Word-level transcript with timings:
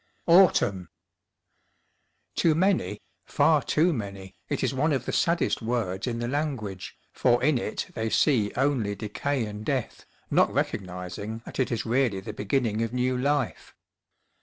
Autumn! 0.25 0.89
To 2.37 2.55
many, 2.55 3.03
far 3.23 3.61
too 3.61 3.93
many, 3.93 4.33
it 4.49 4.63
is 4.63 4.73
one 4.73 4.93
of 4.93 5.05
the 5.05 5.11
saddest 5.11 5.61
words 5.61 6.07
in 6.07 6.17
the 6.17 6.27
language, 6.27 6.97
for 7.13 7.43
in 7.43 7.59
it 7.59 7.91
they 7.93 8.09
see 8.09 8.51
only 8.57 8.95
decay 8.95 9.45
and 9.45 9.63
death, 9.63 10.07
not 10.31 10.51
recognising 10.51 11.43
that 11.45 11.59
it 11.59 11.71
is 11.71 11.85
really 11.85 12.19
the 12.19 12.33
beginning 12.33 12.81
of 12.81 12.91
new 12.91 13.15
life. 13.15 13.75